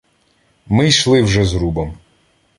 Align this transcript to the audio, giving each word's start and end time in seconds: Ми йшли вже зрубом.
Ми 0.67 0.87
йшли 0.87 1.21
вже 1.21 1.45
зрубом. 1.45 1.97